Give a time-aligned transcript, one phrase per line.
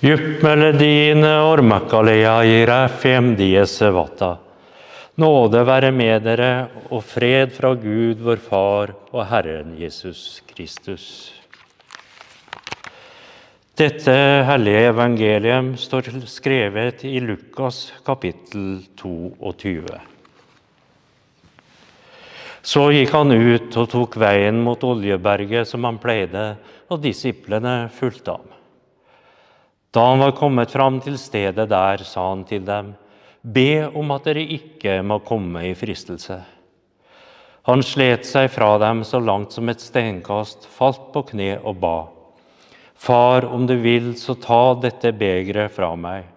[0.00, 4.38] Juppmelodine ormakaleia diese diesevata.
[5.20, 11.34] Nåde være med dere og fred fra Gud, vår Far og Herren Jesus Kristus.
[13.76, 14.14] Dette
[14.48, 19.84] hellige evangelium står skrevet i Lukas kapittel 22.
[22.62, 26.54] Så gikk han ut og tok veien mot Oljeberget som han pleide,
[26.88, 28.59] og disiplene fulgte ham.
[29.90, 32.94] Da han var kommet fram til stedet der, sa han til dem,
[33.42, 36.36] Be om at dere ikke må komme i fristelse.
[37.68, 41.96] Han slet seg fra dem så langt som et steinkast, falt på kne og ba.
[43.00, 46.28] Far, om du vil, så ta dette begeret fra meg,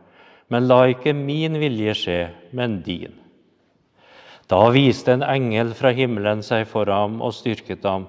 [0.48, 2.21] men la ikke min vilje skje,
[2.55, 3.20] men din.
[4.48, 8.07] Da viste en engel fra himmelen seg for ham og styrket ham.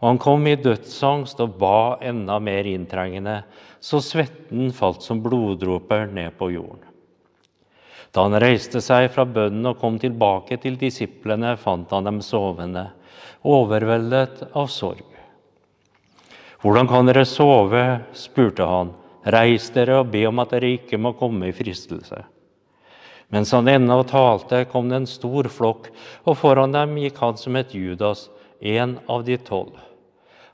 [0.00, 3.42] Og han kom i dødsangst og ba enda mer inntrengende,
[3.80, 6.86] så svetten falt som bloddråper ned på jorden.
[8.10, 12.88] Da han reiste seg fra bønnen og kom tilbake til disiplene, fant han dem sovende,
[13.46, 15.04] overveldet av sorg.
[16.60, 17.84] Hvordan kan dere sove?
[18.16, 18.90] spurte han.
[19.24, 22.24] Reis dere og be om at dere ikke må komme i fristelse.
[23.30, 25.88] Mens han ennå talte, kom det en stor flokk,
[26.26, 28.26] og foran dem gikk han som het Judas,
[28.60, 29.76] en av de tolv.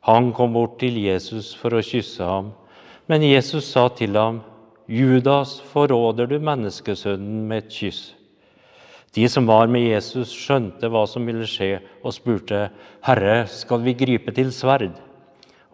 [0.07, 2.53] Han kom bort til Jesus for å kysse ham,
[3.11, 4.39] men Jesus sa til ham,
[4.87, 8.03] Judas, forråder du menneskesønnen med et kyss?
[9.17, 12.69] De som var med Jesus, skjønte hva som ville skje, og spurte,
[13.07, 14.93] Herre, skal vi gripe til sverd?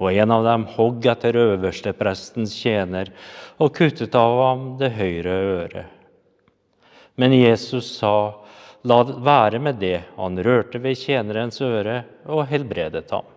[0.01, 3.11] Og en av dem hogg etter øversteprestens tjener
[3.61, 5.93] og kuttet av ham det høyre øret.
[7.21, 8.15] Men Jesus sa,
[8.89, 9.99] la det være med det.
[10.17, 13.29] Han rørte ved tjenerens øre og helbredet ham.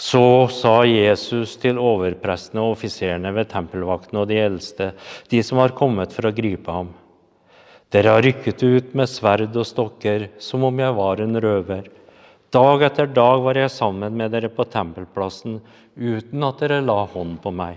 [0.00, 4.94] Så sa Jesus til overprestene og offiserene ved tempelvaktene og de eldste,
[5.28, 6.94] de som var kommet for å gripe ham.
[7.92, 11.90] Dere har rykket ut med sverd og stokker som om jeg var en røver.
[12.54, 15.58] Dag etter dag var jeg sammen med dere på tempelplassen
[15.98, 17.76] uten at dere la hånd på meg.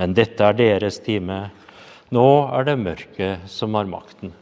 [0.00, 1.38] Men dette er deres time.
[2.10, 4.34] Nå er det mørket som har makten.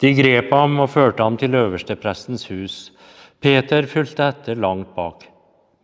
[0.00, 2.78] De grep ham og førte ham til øversteprestens hus.
[3.40, 5.29] Peter fulgte etter langt bak.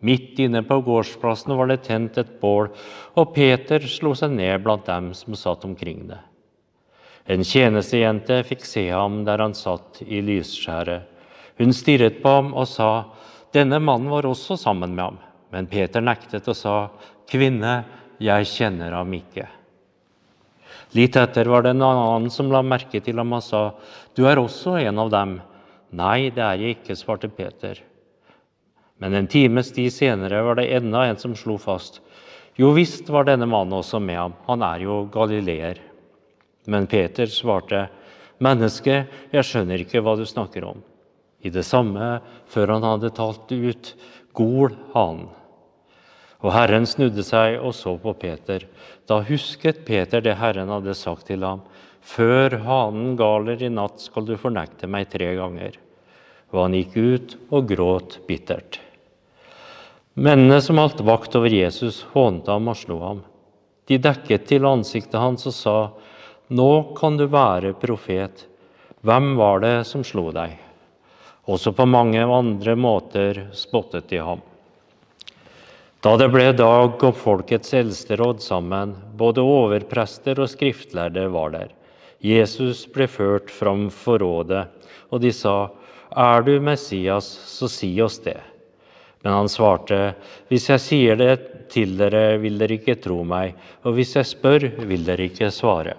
[0.06, 2.70] Midt inne på gårdsplassen var det tent et bål,
[3.18, 6.20] og Peter slo seg ned blant dem som satt omkring det.
[7.26, 11.08] En tjenestejente fikk se ham der han satt i lysskjæret.
[11.58, 13.06] Hun stirret på ham og sa,
[13.52, 15.18] 'Denne mannen var også sammen med ham.'
[15.50, 16.90] Men Peter nektet og sa,
[17.26, 17.84] 'Kvinne,
[18.20, 19.48] jeg kjenner ham ikke.'
[20.94, 23.74] Litt etter var det en annen som la merke til ham og sa,
[24.14, 25.40] 'Du er også en av dem.'
[25.92, 27.80] 'Nei, det er jeg ikke', svarte Peter.
[28.98, 32.00] Men en times tid senere var det enda en som slo fast.
[32.56, 35.80] Jo visst var denne mannen også med ham, han er jo galileer.
[36.66, 37.88] Men Peter svarte,
[38.40, 40.82] 'Menneske, jeg skjønner ikke hva du snakker om.'
[41.44, 43.94] I det samme, før han hadde talt ut,
[44.32, 45.28] gol han.
[46.42, 48.66] Og Herren snudde seg og så på Peter.
[49.06, 51.62] Da husket Peter det Herren hadde sagt til ham.
[52.00, 55.78] Før hanen galer i natt skal du fornekte meg tre ganger.
[56.52, 58.80] Og han gikk ut og gråt bittert.
[60.16, 63.18] Mennene som holdt vakt over Jesus, hånte ham og slo ham.
[63.84, 65.74] De dekket til ansiktet hans og sa,
[66.48, 68.46] Nå kan du være profet.
[69.04, 70.54] Hvem var det som slo deg?
[71.44, 74.40] Også på mange andre måter spottet de ham.
[76.00, 81.70] Da det ble dag, og folkets eldste råd sammen, både overprester og skriftlærde var der.
[82.24, 84.64] Jesus ble ført fram for rådet,
[85.12, 85.68] og de sa,
[86.08, 88.40] Er du Messias, så si oss det.
[89.26, 90.14] Men han svarte,
[90.46, 91.32] Hvis jeg sier det
[91.74, 95.96] til dere, vil dere ikke tro meg, og hvis jeg spør, vil dere ikke svare.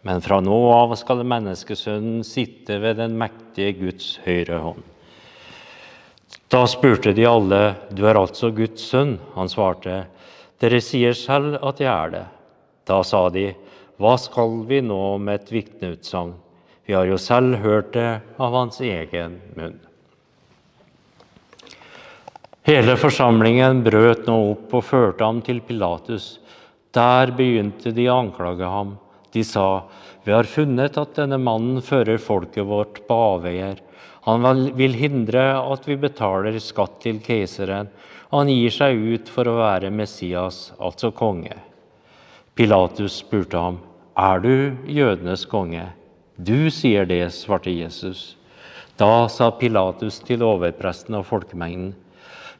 [0.00, 4.80] Men fra nå av skal menneskesønnen sitte ved den mektige Guds høyre hånd.
[6.48, 10.06] Da spurte de alle, 'Du er altså Guds sønn?' Han svarte,
[10.58, 12.28] 'Dere sier selv at jeg er det.'
[12.86, 13.52] Da sa de,
[14.00, 16.32] 'Hva skal vi nå med et vitneutsagn?
[16.86, 19.84] Vi har jo selv hørt det av hans egen munn.'
[22.64, 26.38] Hele forsamlingen brøt nå opp og førte ham til Pilatus.
[26.96, 28.94] Der begynte de å anklage ham.
[29.36, 29.84] De sa,
[30.24, 33.82] 'Vi har funnet at denne mannen fører folket vårt på avveier.'
[34.24, 37.90] Han vil hindre at vi betaler skatt til keiseren.
[38.32, 41.52] Han gir seg ut for å være Messias, altså konge.
[42.56, 43.78] Pilatus spurte ham,
[44.16, 45.92] 'Er du jødenes konge?'
[46.40, 48.36] 'Du sier det', svarte Jesus.
[48.96, 51.94] Da sa Pilatus til overpresten og folkemengden,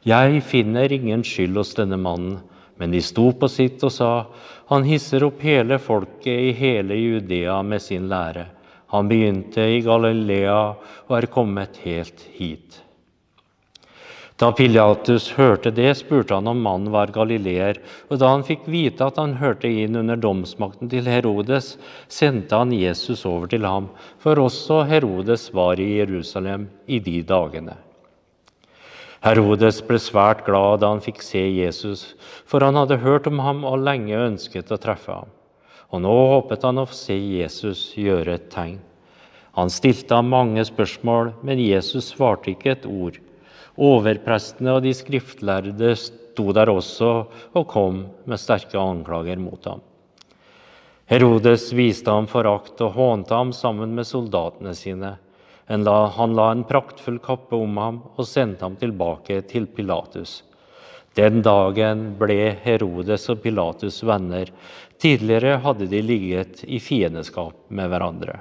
[0.05, 2.39] 'Jeg finner ingen skyld hos denne mannen,
[2.77, 4.25] Men de sto på sitt og sa,
[4.67, 8.47] Han hisser opp hele folket i hele Judea med sin lære.
[8.91, 10.75] Han begynte i Galilea
[11.07, 12.81] og er kommet helt hit.
[14.35, 17.79] Da Pilatus hørte det, spurte han om mannen var galileer.
[18.09, 21.77] Og da han fikk vite at han hørte inn under domsmakten til Herodes,
[22.11, 23.87] sendte han Jesus over til ham,
[24.19, 27.79] for også Herodes var i Jerusalem i de dagene.
[29.25, 32.11] Herodes ble svært glad da han fikk se Jesus,
[32.45, 35.31] for han hadde hørt om ham og lenge ønsket å treffe ham.
[35.89, 38.77] Og nå håpet han å se Jesus gjøre et tegn.
[39.57, 43.17] Han stilte ham mange spørsmål, men Jesus svarte ikke et ord.
[43.81, 47.11] Overprestene og de skriftlærde sto der også
[47.57, 49.81] og kom med sterke anklager mot ham.
[51.09, 55.15] Herodes viste ham forakt og hånte ham sammen med soldatene sine.
[55.67, 60.43] Han la en praktfull kappe om ham og sendte ham tilbake til Pilatus.
[61.15, 64.51] Den dagen ble Herodes og Pilatus venner.
[65.01, 68.35] Tidligere hadde de ligget i fiendeskap med hverandre.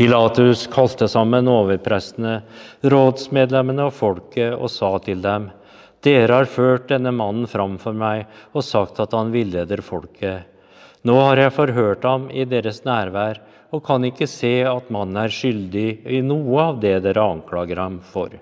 [0.00, 2.38] Pilatus kalte sammen overprestene,
[2.80, 5.50] rådsmedlemmene og folket og sa til dem.:
[6.00, 8.24] Dere har ført denne mannen fram for meg
[8.54, 10.48] og sagt at han villeder folket.
[11.04, 15.32] Nå har jeg forhørt ham i deres nærvær og kan ikke se at mannen er
[15.34, 18.34] skyldig i noe av det dere anklager ham for.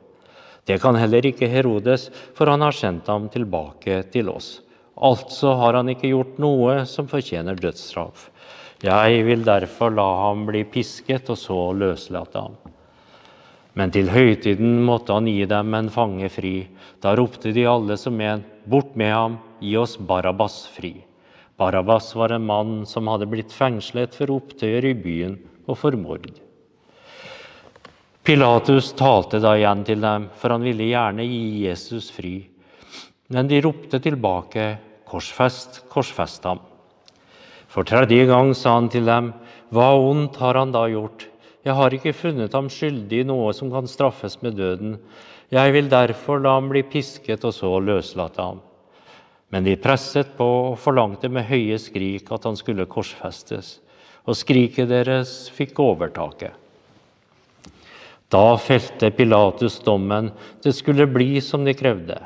[0.68, 4.58] Det kan heller ikke Herodes, for han har sendt ham tilbake til oss.
[4.98, 8.28] Altså har han ikke gjort noe som fortjener dødsstraff.
[8.84, 12.58] Jeg vil derfor la ham bli pisket, og så løslate ham.
[13.78, 16.66] Men til høytiden måtte han gi dem en fange fri.
[17.02, 20.96] Da ropte de alle som en, bort med ham, gi oss Barabas fri.
[21.58, 25.34] Barabas var en mann som hadde blitt fengslet for opptøyer i byen
[25.66, 26.28] og for mord.
[28.22, 32.36] Pilatus talte da igjen til dem, for han ville gjerne gi Jesus fri.
[33.32, 34.76] Men de ropte tilbake,
[35.08, 36.60] 'Korsfest, korsfest ham'.
[37.66, 39.32] For tredje gang sa han til dem,
[39.72, 41.26] 'Hva ondt har han da gjort?'
[41.64, 44.98] 'Jeg har ikke funnet ham skyldig i noe som kan straffes med døden.'
[45.50, 48.67] 'Jeg vil derfor la ham bli pisket og så løslate ham.'
[49.48, 53.78] Men de presset på og forlangte med høye skrik at han skulle korsfestes,
[54.28, 56.52] og skriket deres fikk overtaket.
[58.28, 60.28] Da felte Pilatus dommen,
[60.60, 62.18] det skulle bli som de krevde.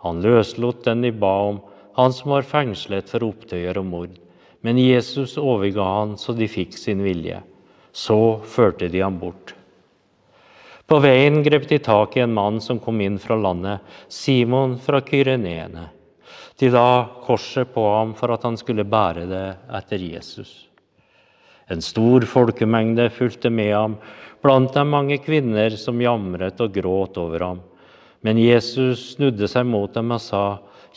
[0.00, 1.60] Han løslot den de ba om,
[1.98, 4.16] han som var fengslet for opptøyer og mord.
[4.64, 7.42] Men Jesus overga han så de fikk sin vilje.
[7.92, 9.52] Så førte de ham bort.
[10.88, 15.02] På veien grep de tak i en mann som kom inn fra landet, Simon fra
[15.04, 15.90] Kyreneene.
[16.60, 19.44] De la korset på ham for at han skulle bære det
[19.78, 20.50] etter Jesus.
[21.72, 23.94] En stor folkemengde fulgte med ham,
[24.42, 27.62] blant dem mange kvinner som jamret og gråt over ham.
[28.20, 30.44] Men Jesus snudde seg mot dem og sa,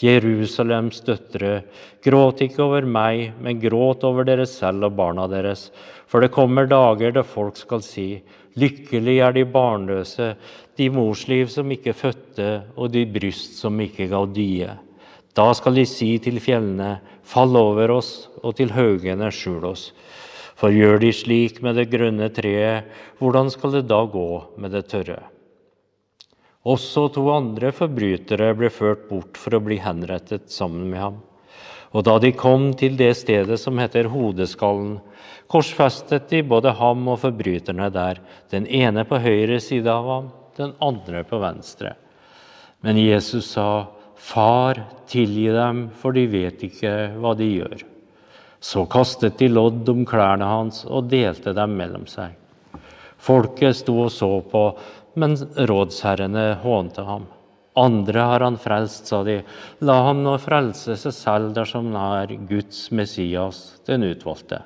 [0.04, 1.62] Jerusalems døtre,
[2.04, 5.70] gråt ikke over meg, men gråt over dere selv og barna deres.
[6.10, 8.08] For det kommer dager da folk skal si,
[8.60, 10.34] lykkelig er de barnløse,
[10.76, 14.74] de morsliv som ikke fødte, og de bryst som ikke ga die.
[15.34, 19.90] Da skal de si til fjellene, fall over oss, og til haugene, skjul oss.
[20.60, 24.28] For gjør de slik med det grønne treet, hvordan skal det da gå
[24.62, 25.24] med det tørre?
[26.64, 31.18] Også to andre forbrytere ble ført bort for å bli henrettet sammen med ham.
[31.94, 34.96] Og da de kom til det stedet som heter Hodeskallen,
[35.52, 38.22] korsfestet de både ham og forbryterne der,
[38.54, 41.94] den ene på høyre side av ham, den andre på venstre.
[42.86, 43.92] Men Jesus sa,
[44.24, 44.80] Far,
[45.12, 47.84] tilgi dem, for de vet ikke hva de gjør.
[48.64, 52.38] Så kastet de lodd om klærne hans og delte dem mellom seg.
[53.20, 54.64] Folket sto og så på,
[55.20, 57.28] men rådsherrene hånte ham.
[57.80, 59.40] Andre har han frelst, sa de.
[59.84, 64.62] La ham nå frelse seg selv dersom han er Guds Messias, den utvalgte.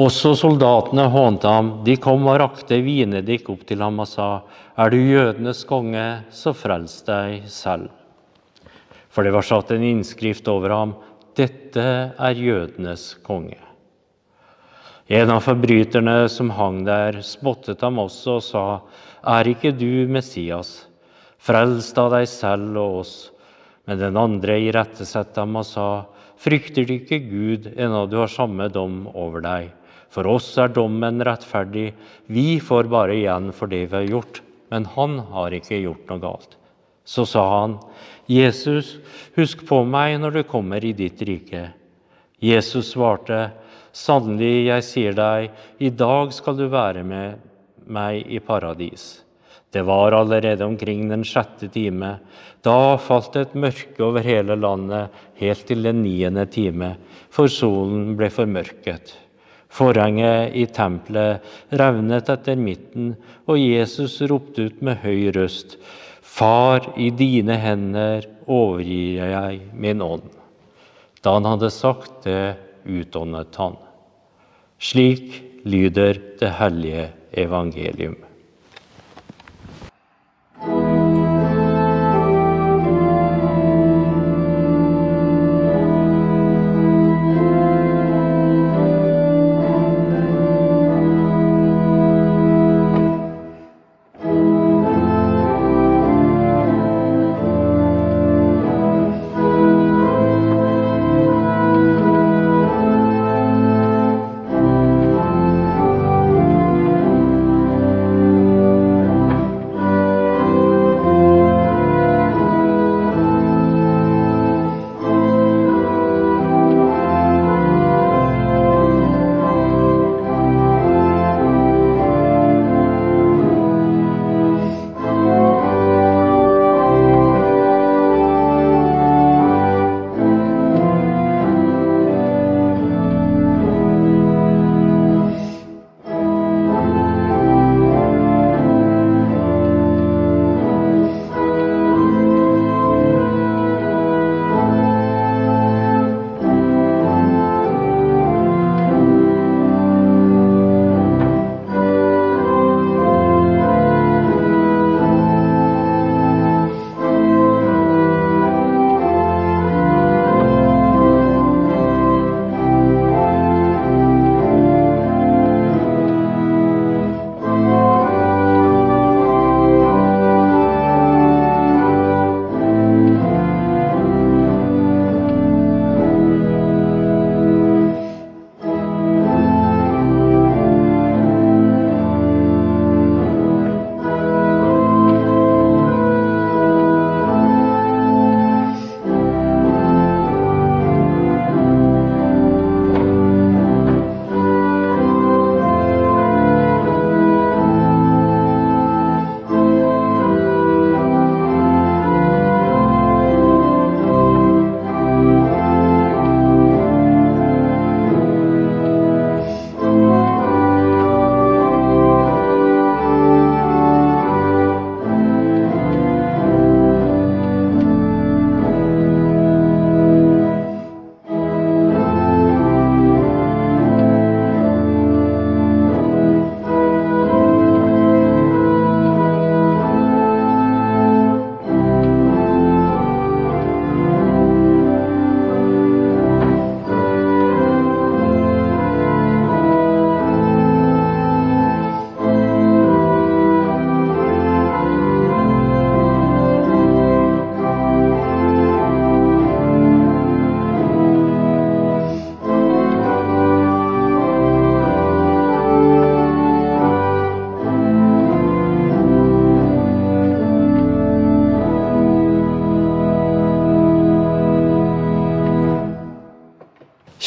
[0.00, 1.70] Også soldatene hånte ham.
[1.84, 4.28] De kom og rakte vinedikk opp til ham og sa,
[4.78, 7.90] Er du jødenes konge, så frels deg selv.
[9.10, 10.94] For det var satt en innskrift over ham,
[11.36, 11.82] Dette
[12.16, 13.58] er jødenes konge.
[15.10, 18.64] En av forbryterne som hang der, spottet ham også og sa,
[19.26, 20.86] Er ikke du Messias?
[21.36, 23.14] Frels da deg selv og oss.
[23.84, 25.88] Men den andre irettesatte ham og sa,
[26.40, 29.74] Frykter du ikke Gud ennå du har samme dom over deg?
[30.10, 31.92] For oss er dommen rettferdig.
[32.26, 34.42] Vi får bare igjen for det vi har gjort.
[34.70, 36.56] Men han har ikke gjort noe galt.
[37.04, 37.78] Så sa han,
[38.30, 38.98] 'Jesus,
[39.34, 41.72] husk på meg når du kommer i ditt rike.'
[42.40, 43.50] Jesus svarte,
[43.92, 45.50] 'Sannelig, jeg sier deg,
[45.80, 47.40] i dag skal du være med
[47.86, 49.24] meg i paradis.'
[49.70, 52.18] Det var allerede omkring den sjette time.
[52.62, 56.96] Da falt et mørke over hele landet helt til den niende time,
[57.30, 59.14] for solen ble formørket.
[59.70, 61.46] Forhenget i tempelet
[61.78, 63.14] revnet etter midten,
[63.46, 65.78] og Jesus ropte ut med høy røst,
[66.30, 70.28] Far, i dine hender overgir jeg min ånd.
[71.20, 72.54] Da han hadde sagt det,
[72.86, 73.74] utåndet han.
[74.80, 78.16] Slik lyder det hellige evangelium.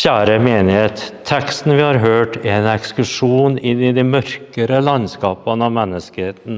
[0.04, 5.72] Kjære menighet, teksten vi har hørt, er en ekskursjon inn i de mørkere landskapene av
[5.78, 6.58] menneskeheten,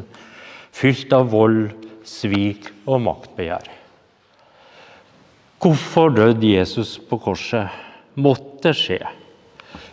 [0.74, 1.68] fylt av vold,
[2.02, 3.68] svik og maktbegjær.
[5.62, 7.70] Hvorfor døde Jesus på korset?
[8.18, 8.98] Måtte det skje?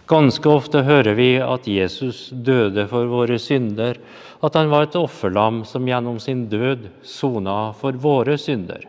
[0.08, 4.00] Ganske ofte hører vi at Jesus døde for våre synder,
[4.40, 8.88] at han var et offerlam som gjennom sin død sona for våre synder.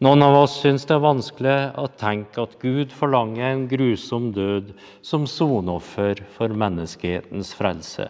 [0.00, 4.70] Noen av oss syns det er vanskelig å tenke at Gud forlanger en grusom død
[5.04, 8.06] som sonoffer for menneskehetens frelse.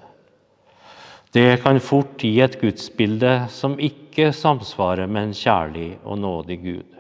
[1.35, 6.95] Det kan fort gi et gudsbilde som ikke samsvarer med en kjærlig og nådig Gud.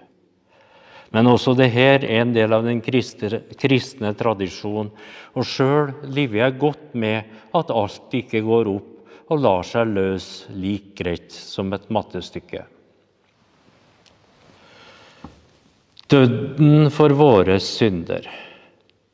[1.14, 4.90] Men også dette er en del av den kristne tradisjonen,
[5.38, 10.50] og sjøl lever jeg godt med at alt ikke går opp og lar seg løse
[10.50, 12.66] like greit som et mattestykke.
[16.10, 18.24] Døden for våre synder.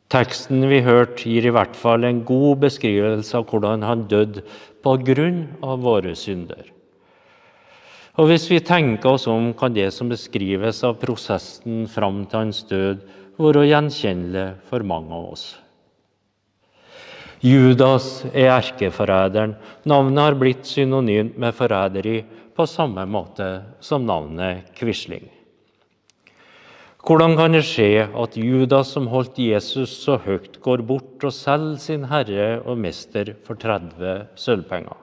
[0.08, 4.40] Teksten vi hørte, gir i hvert fall en god beskrivelse av hvordan han døde
[4.80, 6.70] på grunn av våre synder.
[8.16, 12.62] Og Hvis vi tenker oss om, kan det som beskrives av prosessen fram til hans
[12.64, 13.04] død,
[13.36, 15.46] være gjenkjennelig for mange av oss.
[17.44, 19.52] Judas er erkeforræderen.
[19.84, 22.22] Navnet har blitt synonymt med forræderi
[22.56, 23.50] på samme måte
[23.84, 25.35] som navnet Quisling.
[27.06, 31.78] Hvordan kan det skje at Judas, som holdt Jesus så høyt, går bort og selger
[31.78, 34.96] sin herre og mester for 30 sølvpenger?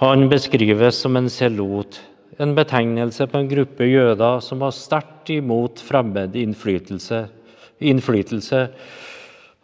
[0.00, 2.00] Han beskrives som en selot,
[2.40, 7.26] en betegnelse på en gruppe jøder som var sterkt imot fremmed innflytelse,
[7.84, 8.64] innflytelse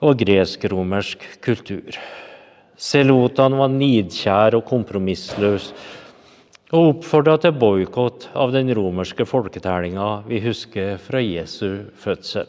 [0.04, 1.96] og gresk-romersk kultur.
[2.76, 5.72] Selotene var nidkjære og kompromissløse
[6.74, 12.48] og oppfordra til boikott av den romerske folketellinga vi husker fra Jesu fødsel.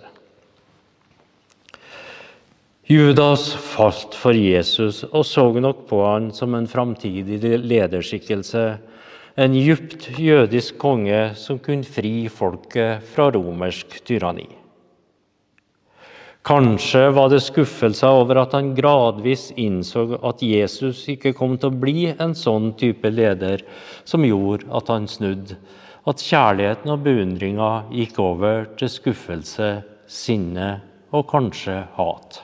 [2.88, 8.68] Judas falt for Jesus og så nok på han som en framtidig lederskikkelse,
[9.38, 14.48] en djupt jødisk konge som kunne fri folket fra romersk tyranni.
[16.48, 21.80] Kanskje var det skuffelser over at han gradvis innså at Jesus ikke kom til å
[21.82, 23.66] bli en sånn type leder,
[24.08, 25.58] som gjorde at han snudde.
[26.08, 29.72] At kjærligheten og beundringa gikk over til skuffelse,
[30.08, 30.70] sinne
[31.12, 32.40] og kanskje hat.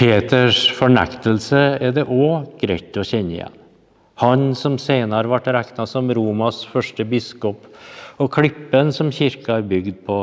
[0.00, 3.61] Peters fornektelse er det òg greit å kjenne igjen.
[4.22, 7.64] Han som senere ble regna som Romas første biskop,
[8.22, 10.18] og klippen som kirka er bygd på,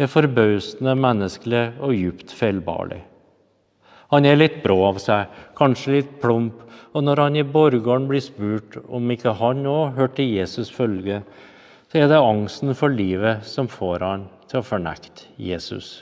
[0.00, 3.02] er forbausende menneskelig og djupt feilbarlig.
[4.12, 5.28] Han er litt brå av seg,
[5.58, 10.24] kanskje litt plump, og når han i borgeren blir spurt om ikke han òg hørte
[10.24, 11.20] Jesus følge,
[11.92, 15.98] så er det angsten for livet som får han til å fornekte Jesus.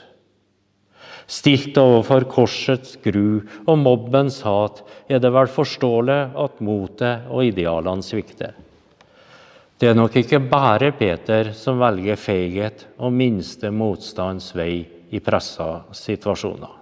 [1.31, 8.03] Stilt overfor korsets gru og mobbens hat er det vel forståelig at motet og idealene
[8.03, 8.57] svikter.
[9.81, 15.71] Det er nok ikke bare Peter som velger feighet og minste motstands vei i pressa
[15.97, 16.77] situasjoner.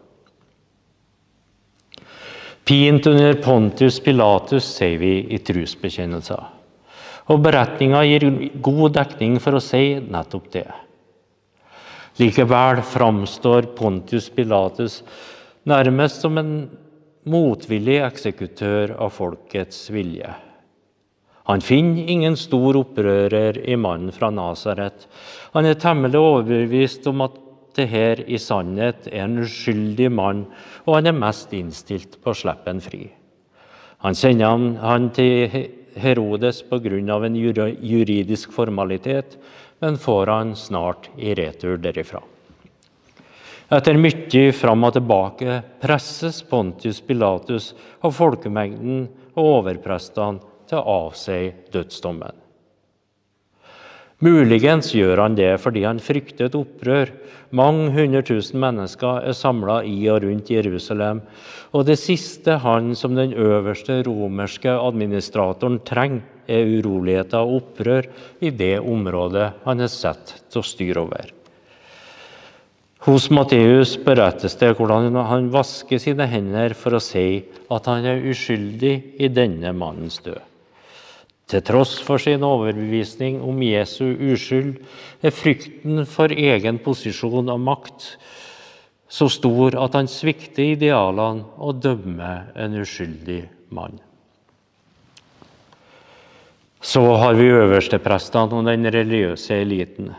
[2.70, 6.44] Pint under Pontius Pilatus, sier vi i trosbekjennelser.
[7.34, 8.28] Og beretninga gir
[8.62, 10.68] god dekning for å si nettopp det.
[12.20, 15.03] Likevel framstår Pontius Pilatus
[15.70, 16.53] nærmest som en
[17.29, 20.34] motvillig eksekutør av folkets vilje.
[21.48, 25.08] Han finner ingen stor opprører i mannen fra Nasaret.
[25.55, 27.40] Han er temmelig overbevist om at
[27.79, 30.44] det her i sannhet er en uskyldig mann,
[30.84, 33.05] og han er mest innstilt på å slippe ham fri.
[34.03, 35.48] Han sender han til
[36.00, 37.25] Herodes pga.
[37.25, 39.38] en juridisk formalitet,
[39.79, 42.22] men får han snart i retur derifra.
[43.70, 49.03] Etter mye fram og tilbake presses Pontius Pilatus av folkemengden
[49.35, 51.42] og overprestene til å avsi
[51.74, 52.33] dødsdommen.
[54.20, 57.13] Muligens gjør han det fordi han frykter et opprør.
[57.55, 61.22] Mange hundre tusen mennesker er samla i og rundt Jerusalem.
[61.72, 68.09] Og det siste han som den øverste romerske administratoren trenger, er uroligheter og opprør
[68.42, 71.35] i det området han er satt til å styre over.
[73.07, 78.25] Hos Matteus berettes det hvordan han vasker sine hender for å si at han er
[78.27, 80.42] uskyldig i denne mannens død.
[81.50, 84.75] Til tross for sin overbevisning om Jesu uskyld
[85.25, 88.12] er frykten for egen posisjon og makt
[89.09, 93.42] så stor at han svikter idealene og dømmer en uskyldig
[93.74, 93.98] mann.
[96.81, 100.13] Så har vi øversteprestene og den religiøse eliten.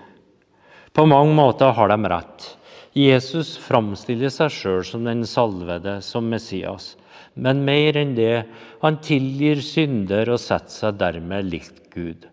[0.92, 2.48] På mange måter har de rett.
[2.92, 6.96] Jesus framstiller seg sjøl som den salvede, som Messias.
[7.34, 8.44] Men mer enn det,
[8.82, 12.26] han tilgir synder og setter seg dermed likt Gud.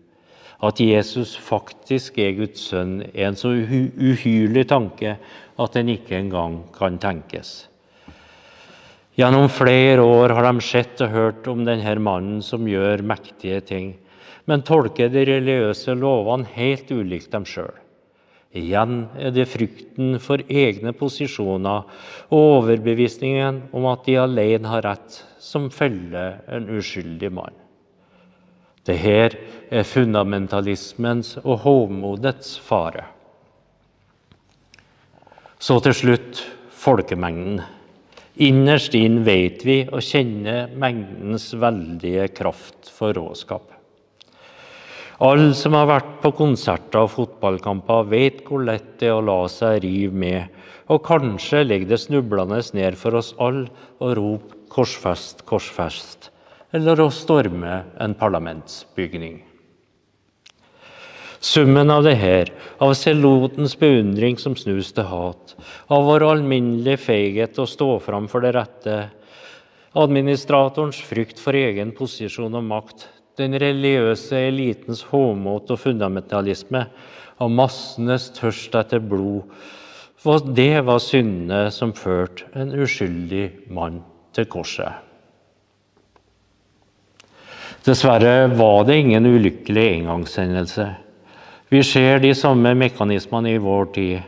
[0.60, 5.14] At Jesus faktisk er Guds sønn, er en så uhyrlig tanke
[5.58, 7.68] at den ikke engang kan tenkes.
[9.18, 13.88] Gjennom flere år har de sett og hørt om denne mannen som gjør mektige ting,
[14.48, 17.74] men tolker de religiøse lovene helt ulikt dem sjøl.
[18.56, 21.84] Igjen er det frykten for egne posisjoner
[22.30, 27.56] og overbevisningen om at de alene har rett, som feller en uskyldig mann.
[28.88, 29.36] Dette
[29.68, 33.04] er fundamentalismens og hovmodets fare.
[35.60, 36.40] Så til slutt
[36.72, 37.60] folkemengden.
[38.48, 43.77] Innerst inn vet vi og kjenner mengdens veldige kraft for råskap.
[45.18, 49.40] Alle som har vært på konserter og fotballkamper, vet hvor lett det er å la
[49.50, 50.54] seg rive med.
[50.94, 53.66] Og kanskje ligger det snublende ned for oss alle
[53.98, 56.30] å rope 'korsfest, korsfest',
[56.72, 59.42] eller å storme en parlamentsbygning.
[61.40, 65.56] Summen av det her, av selotens beundring som snus til hat,
[65.90, 69.10] av vår alminnelige feighet til å stå fram for det rette,
[69.98, 76.84] administratorens frykt for egen posisjon og makt, den religiøse elitens håmot og fundamentalisme,
[77.38, 79.46] og massenes tørst etter blod,
[80.18, 84.00] for det var syndene som førte en uskyldig mann
[84.34, 85.04] til korset.
[87.86, 90.88] Dessverre var det ingen ulykkelig engangshendelse.
[91.70, 94.18] Vi ser de samme mekanismene i vår tid.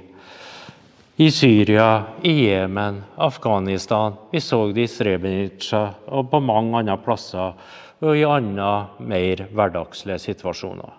[1.20, 4.14] I Syria, i Jemen, Afghanistan.
[4.32, 7.58] Vi så det i Srebrenica og på mange andre plasser
[8.00, 8.72] og i andre
[9.04, 10.96] mer hverdagslige situasjoner.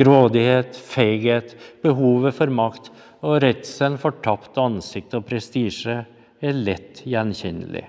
[0.00, 5.98] Grådighet, feighet, behovet for makt og redselen for tapt ansikt og prestisje
[6.40, 7.84] er lett gjenkjennelig.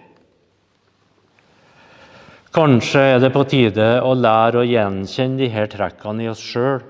[2.52, 6.82] Kanskje er det på tide å lære å gjenkjenne disse trekkene i oss sjøl,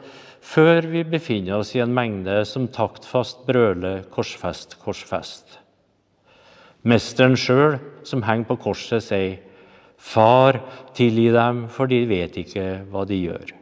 [0.41, 5.60] før vi befinner oss i en mengde som taktfast brøler 'korsfest, korsfest'.
[6.81, 9.38] Mesteren sjøl, som henger på korset, sier,
[10.01, 10.59] 'Far,
[10.97, 13.53] tilgi dem, for de vet ikke hva de gjør'.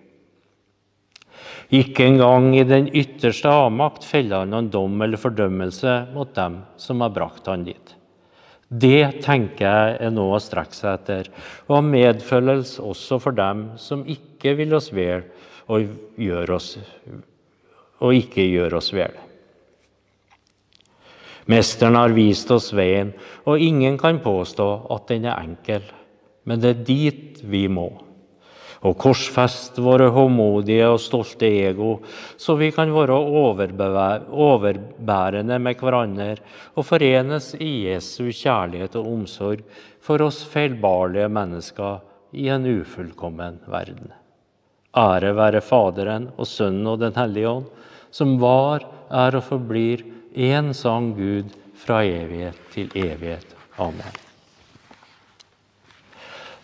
[1.70, 7.04] Ikke engang i den ytterste avmakt feller han noen dom eller fordømmelse mot dem som
[7.04, 7.94] har brakt han dit.
[8.70, 11.30] Det tenker jeg er noe å strekke seg etter,
[11.68, 15.26] og ha medfølelse også for dem som ikke vil oss vel
[15.70, 15.90] og,
[16.56, 16.76] oss,
[18.02, 19.18] og ikke gjør oss vel.
[21.50, 23.14] Mesteren har vist oss veien,
[23.50, 25.82] og ingen kan påstå at den er enkel.
[26.50, 27.92] Men det er dit vi må
[28.88, 31.98] og korsfest våre håndmodige og stolte ego,
[32.40, 36.36] så vi kan være overbærende med hverandre
[36.76, 39.60] og forenes i Jesu kjærlighet og omsorg
[40.04, 42.00] for oss feilbarlige mennesker
[42.32, 44.12] i en ufullkommen verden.
[44.96, 47.66] Ære være Faderen og Sønnen og Den hellige ånd,
[48.12, 48.80] som var,
[49.12, 50.02] er og forblir
[50.34, 51.46] én sann Gud
[51.78, 53.56] fra evighet til evighet.
[53.78, 54.29] Amen.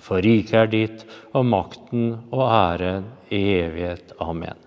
[0.00, 1.04] For riket er ditt,
[1.36, 4.14] og makten og æren i evighet.
[4.20, 4.58] Amen.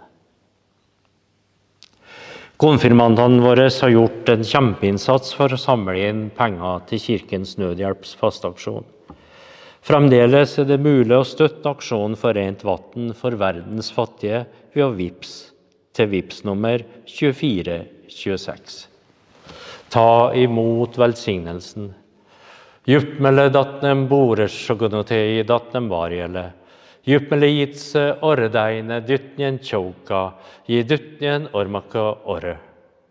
[2.63, 8.85] Konfirmantene våre har gjort en kjempeinnsats for å samle inn penger til Kirkens Nødhjelps fasteaksjon.
[9.83, 14.93] Fremdeles er det mulig å støtte aksjonen for rent vann for verdens fattige ved å
[14.95, 15.33] vips
[15.97, 18.77] til VIPS nummer 2426.
[19.91, 21.91] Ta imot velsignelsen.
[22.83, 26.43] Juppmele datnem boresjogonotei datnem varjele.
[27.07, 30.33] Jupmele jitse orredeine dytnjen tjoka,
[30.67, 32.57] gi dytnjen ormaka orre.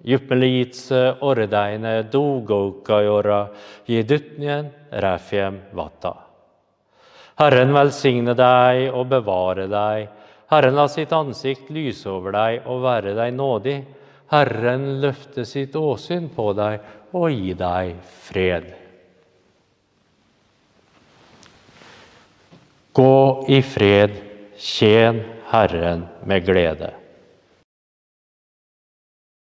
[0.04, 3.46] Jupmele jitse orredeine dogoka jora,
[3.86, 6.12] gi dytnjen ræfjem vata.
[7.40, 10.12] Herren velsigne deg og bevare deg.
[10.52, 13.80] Herren la sitt ansikt lyse over deg og være deg nådig.
[14.36, 17.96] Herren løfte sitt åsyn på deg og gi deg
[18.28, 18.81] fred.
[22.92, 24.10] Gå i fred,
[24.56, 26.90] tjen Herren med glede.